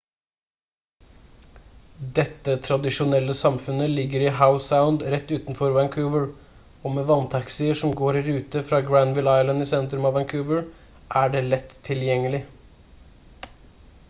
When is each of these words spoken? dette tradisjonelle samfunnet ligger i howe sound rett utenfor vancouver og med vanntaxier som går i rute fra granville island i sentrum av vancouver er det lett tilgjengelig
dette 2.19 2.53
tradisjonelle 2.67 3.33
samfunnet 3.41 3.91
ligger 3.97 4.23
i 4.23 4.31
howe 4.39 4.63
sound 4.67 5.03
rett 5.15 5.33
utenfor 5.37 5.75
vancouver 5.75 6.25
og 6.27 6.95
med 6.95 7.05
vanntaxier 7.11 7.77
som 7.83 7.93
går 8.01 8.17
i 8.23 8.27
rute 8.29 8.63
fra 8.71 8.79
granville 8.89 9.37
island 9.43 9.67
i 9.67 9.71
sentrum 9.73 10.07
av 10.11 10.17
vancouver 10.21 10.63
er 11.23 11.37
det 11.37 11.45
lett 11.51 11.77
tilgjengelig 11.89 12.41